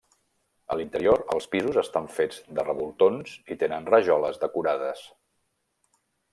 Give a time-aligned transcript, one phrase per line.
[0.75, 5.07] A l’interior, els pisos estan fets de revoltons i tenen rajoles decorades.